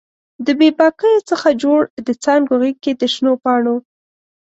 [0.45, 3.75] د بې باکیو څخه جوړ د څانګو غیږ کې د شنو پاڼو